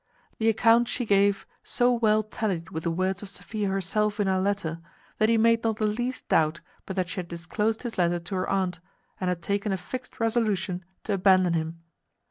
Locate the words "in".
4.19-4.25